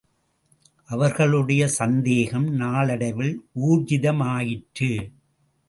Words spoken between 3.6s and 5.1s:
ஊர்ஜிதமாயிற்று.